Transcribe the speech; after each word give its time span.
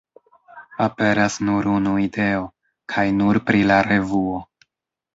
Aperas 0.85 1.37
nur 1.51 1.69
unu 1.75 1.95
ideo, 2.05 2.49
kaj 2.95 3.07
nur 3.21 3.43
pri 3.51 3.65
la 3.73 3.81
revuo. 3.93 4.47